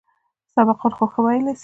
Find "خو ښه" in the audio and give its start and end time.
0.97-1.19